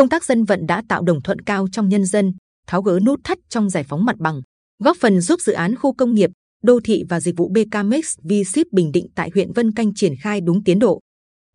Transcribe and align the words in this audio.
công 0.00 0.08
tác 0.08 0.24
dân 0.24 0.44
vận 0.44 0.66
đã 0.66 0.82
tạo 0.88 1.02
đồng 1.02 1.22
thuận 1.22 1.40
cao 1.40 1.68
trong 1.72 1.88
nhân 1.88 2.04
dân, 2.04 2.32
tháo 2.66 2.82
gỡ 2.82 2.98
nút 3.06 3.20
thắt 3.24 3.38
trong 3.48 3.70
giải 3.70 3.84
phóng 3.88 4.04
mặt 4.04 4.16
bằng, 4.18 4.40
góp 4.84 4.96
phần 5.00 5.20
giúp 5.20 5.40
dự 5.40 5.52
án 5.52 5.76
khu 5.76 5.94
công 5.94 6.14
nghiệp, 6.14 6.30
đô 6.62 6.80
thị 6.84 7.04
và 7.08 7.20
dịch 7.20 7.34
vụ 7.36 7.48
BKMX 7.48 8.18
V-Ship 8.22 8.64
Bình 8.72 8.92
Định 8.92 9.06
tại 9.14 9.30
huyện 9.34 9.52
Vân 9.52 9.72
Canh 9.72 9.94
triển 9.94 10.14
khai 10.22 10.40
đúng 10.40 10.64
tiến 10.64 10.78
độ, 10.78 11.00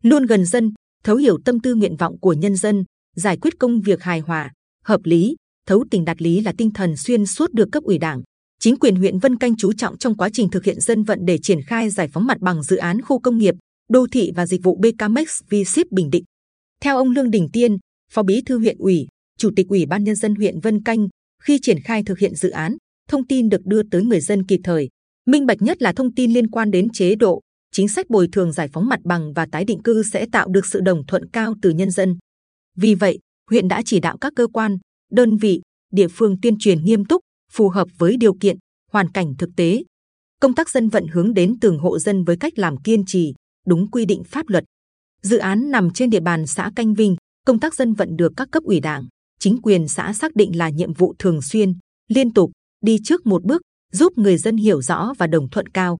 luôn 0.02 0.26
gần 0.26 0.44
dân, 0.44 0.72
thấu 1.04 1.16
hiểu 1.16 1.38
tâm 1.44 1.60
tư 1.60 1.74
nguyện 1.74 1.96
vọng 1.96 2.18
của 2.20 2.32
nhân 2.32 2.56
dân, 2.56 2.84
giải 3.16 3.36
quyết 3.36 3.58
công 3.58 3.80
việc 3.80 4.02
hài 4.02 4.20
hòa, 4.20 4.52
hợp 4.84 5.00
lý, 5.04 5.36
thấu 5.68 5.84
tình 5.90 6.04
đạt 6.04 6.22
lý 6.22 6.40
là 6.40 6.52
tinh 6.58 6.70
thần 6.70 6.96
xuyên 6.96 7.26
suốt 7.26 7.52
được 7.52 7.68
cấp 7.72 7.82
ủy 7.82 7.98
đảng, 7.98 8.22
chính 8.60 8.76
quyền 8.76 8.96
huyện 8.96 9.18
Vân 9.18 9.36
Canh 9.36 9.56
chú 9.56 9.72
trọng 9.72 9.98
trong 9.98 10.16
quá 10.16 10.28
trình 10.32 10.48
thực 10.50 10.64
hiện 10.64 10.80
dân 10.80 11.02
vận 11.02 11.18
để 11.24 11.38
triển 11.42 11.62
khai 11.62 11.90
giải 11.90 12.08
phóng 12.12 12.26
mặt 12.26 12.38
bằng 12.40 12.62
dự 12.62 12.76
án 12.76 13.02
khu 13.02 13.20
công 13.20 13.38
nghiệp, 13.38 13.54
đô 13.88 14.06
thị 14.12 14.30
và 14.36 14.46
dịch 14.46 14.60
vụ 14.62 14.76
BKMX 14.76 15.42
V-Ship 15.50 15.84
Bình 15.90 16.10
Định. 16.10 16.24
Theo 16.82 16.96
ông 16.96 17.10
Lương 17.10 17.30
Đình 17.30 17.48
Tiên, 17.52 17.76
Phó 18.12 18.22
Bí 18.22 18.42
thư 18.46 18.58
huyện 18.58 18.78
ủy, 18.78 19.06
Chủ 19.38 19.50
tịch 19.56 19.68
Ủy 19.68 19.86
ban 19.86 20.04
nhân 20.04 20.16
dân 20.16 20.34
huyện 20.34 20.60
Vân 20.60 20.82
Canh, 20.82 21.08
khi 21.42 21.58
triển 21.62 21.80
khai 21.80 22.02
thực 22.02 22.18
hiện 22.18 22.34
dự 22.34 22.50
án, 22.50 22.76
thông 23.08 23.26
tin 23.26 23.48
được 23.48 23.60
đưa 23.64 23.82
tới 23.90 24.02
người 24.02 24.20
dân 24.20 24.46
kịp 24.46 24.60
thời, 24.64 24.88
minh 25.26 25.46
bạch 25.46 25.62
nhất 25.62 25.82
là 25.82 25.92
thông 25.92 26.14
tin 26.14 26.32
liên 26.32 26.50
quan 26.50 26.70
đến 26.70 26.88
chế 26.92 27.14
độ, 27.14 27.40
chính 27.72 27.88
sách 27.88 28.10
bồi 28.10 28.28
thường 28.32 28.52
giải 28.52 28.68
phóng 28.72 28.86
mặt 28.86 29.00
bằng 29.04 29.32
và 29.32 29.46
tái 29.52 29.64
định 29.64 29.82
cư 29.82 30.02
sẽ 30.02 30.26
tạo 30.32 30.48
được 30.48 30.66
sự 30.66 30.80
đồng 30.80 31.06
thuận 31.06 31.30
cao 31.30 31.54
từ 31.62 31.70
nhân 31.70 31.90
dân. 31.90 32.16
Vì 32.76 32.94
vậy, 32.94 33.18
huyện 33.50 33.68
đã 33.68 33.82
chỉ 33.84 34.00
đạo 34.00 34.16
các 34.20 34.32
cơ 34.36 34.46
quan, 34.46 34.78
đơn 35.12 35.36
vị, 35.36 35.60
địa 35.92 36.08
phương 36.08 36.40
tuyên 36.40 36.58
truyền 36.58 36.84
nghiêm 36.84 37.04
túc, 37.04 37.20
phù 37.52 37.68
hợp 37.68 37.88
với 37.98 38.16
điều 38.16 38.34
kiện, 38.34 38.56
hoàn 38.92 39.10
cảnh 39.10 39.34
thực 39.38 39.50
tế. 39.56 39.82
Công 40.40 40.54
tác 40.54 40.70
dân 40.70 40.88
vận 40.88 41.06
hướng 41.06 41.34
đến 41.34 41.54
từng 41.60 41.78
hộ 41.78 41.98
dân 41.98 42.24
với 42.24 42.36
cách 42.36 42.58
làm 42.58 42.76
kiên 42.76 43.04
trì, 43.06 43.34
đúng 43.66 43.90
quy 43.90 44.04
định 44.04 44.24
pháp 44.24 44.48
luật. 44.48 44.64
Dự 45.22 45.38
án 45.38 45.70
nằm 45.70 45.90
trên 45.90 46.10
địa 46.10 46.20
bàn 46.20 46.46
xã 46.46 46.70
Canh 46.76 46.94
Vinh, 46.94 47.16
công 47.46 47.60
tác 47.60 47.74
dân 47.74 47.94
vận 47.94 48.16
được 48.16 48.32
các 48.36 48.48
cấp 48.50 48.62
ủy 48.62 48.80
đảng, 48.80 49.06
chính 49.38 49.62
quyền 49.62 49.88
xã 49.88 50.12
xác 50.12 50.36
định 50.36 50.56
là 50.56 50.68
nhiệm 50.68 50.92
vụ 50.92 51.14
thường 51.18 51.42
xuyên, 51.42 51.74
liên 52.08 52.32
tục, 52.32 52.50
đi 52.80 52.98
trước 53.04 53.26
một 53.26 53.44
bước, 53.44 53.62
giúp 53.92 54.18
người 54.18 54.36
dân 54.36 54.56
hiểu 54.56 54.82
rõ 54.82 55.14
và 55.18 55.26
đồng 55.26 55.50
thuận 55.50 55.68
cao. 55.68 55.96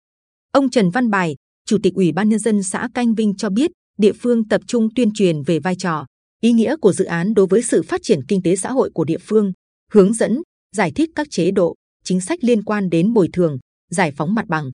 Ông 0.52 0.70
Trần 0.70 0.90
Văn 0.90 1.10
Bài, 1.10 1.34
Chủ 1.66 1.78
tịch 1.82 1.94
Ủy 1.94 2.12
ban 2.12 2.28
nhân 2.28 2.38
dân 2.38 2.62
xã 2.62 2.88
Canh 2.94 3.14
Vinh 3.14 3.36
cho 3.36 3.50
biết, 3.50 3.70
địa 3.98 4.12
phương 4.12 4.48
tập 4.48 4.60
trung 4.66 4.88
tuyên 4.94 5.12
truyền 5.14 5.42
về 5.42 5.58
vai 5.58 5.76
trò, 5.76 6.06
ý 6.42 6.52
nghĩa 6.52 6.76
của 6.76 6.92
dự 6.92 7.04
án 7.04 7.34
đối 7.34 7.46
với 7.46 7.62
sự 7.62 7.82
phát 7.82 8.00
triển 8.02 8.20
kinh 8.28 8.42
tế 8.42 8.56
xã 8.56 8.72
hội 8.72 8.90
của 8.94 9.04
địa 9.04 9.18
phương, 9.20 9.52
hướng 9.92 10.14
dẫn, 10.14 10.42
giải 10.76 10.92
thích 10.94 11.10
các 11.14 11.26
chế 11.30 11.50
độ, 11.50 11.74
chính 12.04 12.20
sách 12.20 12.44
liên 12.44 12.62
quan 12.62 12.90
đến 12.90 13.12
bồi 13.12 13.28
thường, 13.32 13.58
giải 13.90 14.12
phóng 14.16 14.34
mặt 14.34 14.46
bằng. 14.48 14.70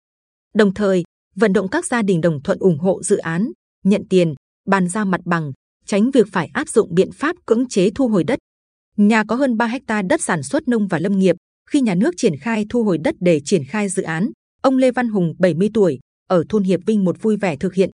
Đồng 0.54 0.74
thời, 0.74 1.02
vận 1.36 1.52
động 1.52 1.68
các 1.68 1.86
gia 1.86 2.02
đình 2.02 2.20
đồng 2.20 2.42
thuận 2.42 2.58
ủng 2.58 2.78
hộ 2.78 3.02
dự 3.02 3.16
án, 3.16 3.52
nhận 3.84 4.02
tiền, 4.10 4.34
bàn 4.66 4.88
giao 4.88 5.04
mặt 5.04 5.20
bằng, 5.24 5.52
tránh 5.86 6.10
việc 6.10 6.26
phải 6.32 6.50
áp 6.52 6.68
dụng 6.68 6.94
biện 6.94 7.12
pháp 7.12 7.36
cưỡng 7.46 7.68
chế 7.68 7.90
thu 7.94 8.08
hồi 8.08 8.24
đất. 8.24 8.38
Nhà 8.96 9.24
có 9.24 9.36
hơn 9.36 9.56
3 9.56 9.66
hecta 9.66 10.02
đất 10.02 10.22
sản 10.22 10.42
xuất 10.42 10.68
nông 10.68 10.88
và 10.88 10.98
lâm 10.98 11.18
nghiệp, 11.18 11.36
khi 11.70 11.80
nhà 11.80 11.94
nước 11.94 12.14
triển 12.16 12.36
khai 12.36 12.66
thu 12.70 12.84
hồi 12.84 12.98
đất 12.98 13.14
để 13.20 13.40
triển 13.44 13.64
khai 13.64 13.88
dự 13.88 14.02
án, 14.02 14.30
ông 14.62 14.76
Lê 14.76 14.90
Văn 14.90 15.08
Hùng 15.08 15.34
70 15.38 15.68
tuổi 15.74 15.98
ở 16.28 16.44
thôn 16.48 16.62
Hiệp 16.62 16.80
Vinh 16.86 17.04
một 17.04 17.22
vui 17.22 17.36
vẻ 17.36 17.56
thực 17.56 17.74
hiện. 17.74 17.90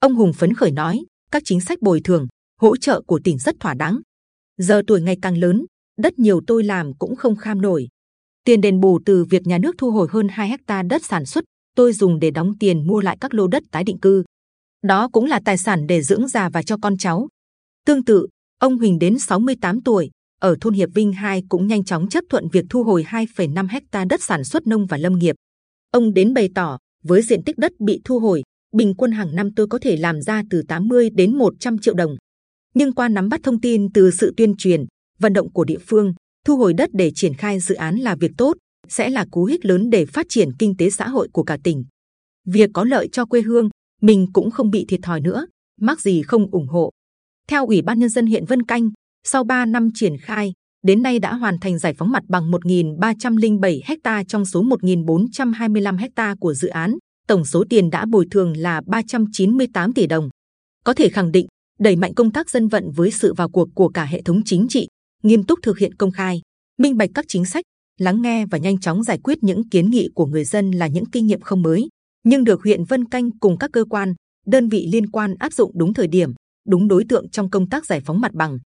Ông 0.00 0.14
Hùng 0.14 0.32
phấn 0.32 0.54
khởi 0.54 0.70
nói, 0.70 1.04
các 1.30 1.42
chính 1.44 1.60
sách 1.60 1.82
bồi 1.82 2.00
thường, 2.04 2.26
hỗ 2.60 2.76
trợ 2.76 3.00
của 3.06 3.20
tỉnh 3.24 3.38
rất 3.38 3.60
thỏa 3.60 3.74
đáng. 3.74 4.00
Giờ 4.58 4.82
tuổi 4.86 5.00
ngày 5.00 5.16
càng 5.22 5.38
lớn, 5.38 5.64
đất 5.98 6.18
nhiều 6.18 6.40
tôi 6.46 6.64
làm 6.64 6.94
cũng 6.98 7.16
không 7.16 7.36
kham 7.36 7.62
nổi. 7.62 7.88
Tiền 8.44 8.60
đền 8.60 8.80
bù 8.80 9.00
từ 9.06 9.24
việc 9.24 9.46
nhà 9.46 9.58
nước 9.58 9.74
thu 9.78 9.90
hồi 9.90 10.08
hơn 10.10 10.28
2 10.28 10.48
hecta 10.48 10.82
đất 10.82 11.04
sản 11.04 11.26
xuất, 11.26 11.44
tôi 11.76 11.92
dùng 11.92 12.18
để 12.18 12.30
đóng 12.30 12.52
tiền 12.60 12.86
mua 12.86 13.00
lại 13.00 13.16
các 13.20 13.34
lô 13.34 13.46
đất 13.46 13.62
tái 13.70 13.84
định 13.84 13.98
cư. 13.98 14.24
Đó 14.86 15.08
cũng 15.08 15.24
là 15.26 15.40
tài 15.44 15.58
sản 15.58 15.86
để 15.86 16.02
dưỡng 16.02 16.28
già 16.28 16.48
và 16.48 16.62
cho 16.62 16.76
con 16.82 16.96
cháu. 16.96 17.28
Tương 17.86 18.04
tự, 18.04 18.26
ông 18.60 18.78
Huỳnh 18.78 18.98
đến 18.98 19.18
68 19.18 19.82
tuổi, 19.82 20.10
ở 20.40 20.56
thôn 20.60 20.74
Hiệp 20.74 20.88
Vinh 20.94 21.12
2 21.12 21.42
cũng 21.48 21.66
nhanh 21.66 21.84
chóng 21.84 22.08
chấp 22.08 22.24
thuận 22.30 22.48
việc 22.48 22.64
thu 22.70 22.84
hồi 22.84 23.04
2,5 23.08 23.68
hecta 23.70 24.04
đất 24.04 24.22
sản 24.22 24.44
xuất 24.44 24.66
nông 24.66 24.86
và 24.86 24.96
lâm 24.96 25.18
nghiệp. 25.18 25.36
Ông 25.90 26.14
đến 26.14 26.34
bày 26.34 26.48
tỏ, 26.54 26.78
với 27.02 27.22
diện 27.22 27.44
tích 27.44 27.58
đất 27.58 27.72
bị 27.78 28.00
thu 28.04 28.18
hồi, 28.18 28.42
bình 28.76 28.94
quân 28.94 29.12
hàng 29.12 29.34
năm 29.36 29.54
tôi 29.56 29.66
có 29.66 29.78
thể 29.82 29.96
làm 29.96 30.22
ra 30.22 30.42
từ 30.50 30.62
80 30.68 31.10
đến 31.10 31.38
100 31.38 31.78
triệu 31.78 31.94
đồng. 31.94 32.16
Nhưng 32.74 32.92
qua 32.92 33.08
nắm 33.08 33.28
bắt 33.28 33.40
thông 33.42 33.60
tin 33.60 33.92
từ 33.92 34.10
sự 34.10 34.34
tuyên 34.36 34.56
truyền, 34.58 34.84
vận 35.18 35.32
động 35.32 35.52
của 35.52 35.64
địa 35.64 35.78
phương, 35.86 36.14
thu 36.44 36.56
hồi 36.56 36.74
đất 36.74 36.90
để 36.92 37.10
triển 37.14 37.34
khai 37.34 37.60
dự 37.60 37.74
án 37.74 37.96
là 37.96 38.16
việc 38.20 38.32
tốt, 38.38 38.56
sẽ 38.88 39.10
là 39.10 39.26
cú 39.30 39.44
hích 39.44 39.64
lớn 39.64 39.90
để 39.90 40.06
phát 40.06 40.26
triển 40.28 40.48
kinh 40.58 40.76
tế 40.76 40.90
xã 40.90 41.08
hội 41.08 41.28
của 41.32 41.42
cả 41.42 41.58
tỉnh. 41.64 41.84
Việc 42.46 42.70
có 42.74 42.84
lợi 42.84 43.08
cho 43.12 43.24
quê 43.24 43.42
hương, 43.42 43.68
mình 44.02 44.26
cũng 44.32 44.50
không 44.50 44.70
bị 44.70 44.84
thiệt 44.88 45.00
thòi 45.02 45.20
nữa, 45.20 45.46
mắc 45.80 46.00
gì 46.00 46.22
không 46.22 46.50
ủng 46.50 46.68
hộ. 46.68 46.90
Theo 47.48 47.66
Ủy 47.66 47.82
ban 47.82 47.98
nhân 47.98 48.08
dân 48.08 48.26
huyện 48.26 48.44
Vân 48.44 48.62
Canh, 48.62 48.90
sau 49.24 49.44
3 49.44 49.66
năm 49.66 49.88
triển 49.94 50.16
khai, 50.18 50.52
đến 50.82 51.02
nay 51.02 51.18
đã 51.18 51.34
hoàn 51.34 51.58
thành 51.58 51.78
giải 51.78 51.94
phóng 51.94 52.12
mặt 52.12 52.22
bằng 52.28 52.50
1.307 52.50 53.80
ha 54.04 54.24
trong 54.24 54.46
số 54.46 54.62
1.425 54.62 56.08
ha 56.16 56.34
của 56.40 56.54
dự 56.54 56.68
án. 56.68 56.96
Tổng 57.28 57.44
số 57.44 57.64
tiền 57.70 57.90
đã 57.90 58.06
bồi 58.06 58.26
thường 58.30 58.56
là 58.56 58.80
398 58.86 59.92
tỷ 59.92 60.06
đồng. 60.06 60.28
Có 60.84 60.94
thể 60.94 61.08
khẳng 61.08 61.32
định, 61.32 61.46
đẩy 61.78 61.96
mạnh 61.96 62.14
công 62.14 62.32
tác 62.32 62.50
dân 62.50 62.68
vận 62.68 62.90
với 62.90 63.10
sự 63.10 63.34
vào 63.34 63.48
cuộc 63.48 63.68
của 63.74 63.88
cả 63.88 64.04
hệ 64.04 64.22
thống 64.22 64.42
chính 64.44 64.66
trị, 64.68 64.88
nghiêm 65.22 65.44
túc 65.44 65.58
thực 65.62 65.78
hiện 65.78 65.94
công 65.94 66.10
khai, 66.10 66.40
minh 66.78 66.96
bạch 66.96 67.10
các 67.14 67.24
chính 67.28 67.44
sách, 67.44 67.64
lắng 68.00 68.22
nghe 68.22 68.46
và 68.46 68.58
nhanh 68.58 68.80
chóng 68.80 69.02
giải 69.02 69.18
quyết 69.18 69.38
những 69.42 69.68
kiến 69.68 69.90
nghị 69.90 70.08
của 70.14 70.26
người 70.26 70.44
dân 70.44 70.70
là 70.70 70.86
những 70.86 71.06
kinh 71.06 71.26
nghiệm 71.26 71.40
không 71.40 71.62
mới, 71.62 71.88
nhưng 72.26 72.44
được 72.44 72.62
huyện 72.62 72.84
Vân 72.84 73.04
Canh 73.04 73.38
cùng 73.38 73.58
các 73.58 73.70
cơ 73.72 73.84
quan, 73.84 74.14
đơn 74.46 74.68
vị 74.68 74.88
liên 74.92 75.10
quan 75.10 75.34
áp 75.38 75.52
dụng 75.52 75.70
đúng 75.74 75.94
thời 75.94 76.06
điểm, 76.06 76.34
đúng 76.68 76.88
đối 76.88 77.04
tượng 77.08 77.28
trong 77.28 77.50
công 77.50 77.68
tác 77.68 77.86
giải 77.86 78.00
phóng 78.00 78.20
mặt 78.20 78.32
bằng. 78.32 78.58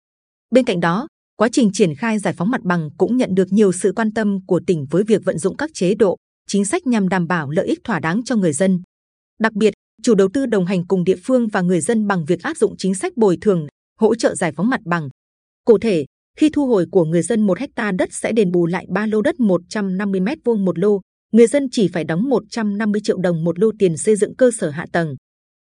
Bên 0.51 0.65
cạnh 0.65 0.81
đó, 0.81 1.07
quá 1.37 1.49
trình 1.53 1.71
triển 1.73 1.95
khai 1.95 2.19
giải 2.19 2.35
phóng 2.37 2.51
mặt 2.51 2.61
bằng 2.63 2.91
cũng 2.99 3.17
nhận 3.17 3.35
được 3.35 3.53
nhiều 3.53 3.73
sự 3.73 3.93
quan 3.97 4.13
tâm 4.13 4.47
của 4.47 4.61
tỉnh 4.67 4.87
với 4.91 5.05
việc 5.05 5.25
vận 5.25 5.39
dụng 5.39 5.57
các 5.57 5.71
chế 5.75 5.95
độ, 5.95 6.17
chính 6.49 6.65
sách 6.65 6.87
nhằm 6.87 7.09
đảm 7.09 7.27
bảo 7.27 7.51
lợi 7.51 7.67
ích 7.67 7.79
thỏa 7.85 8.01
đáng 8.01 8.25
cho 8.25 8.37
người 8.37 8.53
dân. 8.53 8.83
Đặc 9.41 9.53
biệt, 9.53 9.75
chủ 10.03 10.15
đầu 10.15 10.29
tư 10.35 10.47
đồng 10.47 10.67
hành 10.67 10.87
cùng 10.87 11.05
địa 11.05 11.17
phương 11.25 11.49
và 11.49 11.61
người 11.61 11.81
dân 11.81 12.07
bằng 12.07 12.25
việc 12.25 12.43
áp 12.43 12.57
dụng 12.57 12.75
chính 12.77 12.95
sách 12.95 13.17
bồi 13.17 13.39
thường, 13.41 13.67
hỗ 14.01 14.15
trợ 14.15 14.35
giải 14.35 14.53
phóng 14.57 14.71
mặt 14.71 14.81
bằng. 14.85 15.09
Cụ 15.65 15.79
thể, 15.79 16.05
khi 16.37 16.51
thu 16.51 16.67
hồi 16.67 16.87
của 16.91 17.05
người 17.05 17.23
dân 17.23 17.47
một 17.47 17.59
hecta 17.59 17.93
đất 17.93 18.09
sẽ 18.13 18.33
đền 18.33 18.53
bù 18.53 18.67
lại 18.67 18.87
ba 18.89 19.07
lô 19.07 19.23
đất 19.23 19.41
150 19.41 20.21
m 20.21 20.29
vuông 20.45 20.65
một 20.65 20.79
lô, 20.79 21.01
người 21.33 21.47
dân 21.47 21.69
chỉ 21.71 21.89
phải 21.93 22.05
đóng 22.05 22.28
150 22.28 23.00
triệu 23.05 23.19
đồng 23.19 23.44
một 23.44 23.59
lô 23.59 23.71
tiền 23.78 23.97
xây 23.97 24.16
dựng 24.16 24.34
cơ 24.34 24.50
sở 24.59 24.71
hạ 24.71 24.87
tầng, 24.93 25.15